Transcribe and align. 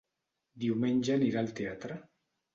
Diumenge 0.63 1.15
anirà 1.19 1.41
al 1.45 1.53
teatre. 1.61 2.01